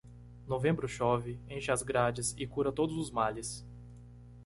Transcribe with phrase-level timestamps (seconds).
[0.47, 3.63] Novembro chove, enche as grades e cura todos os males.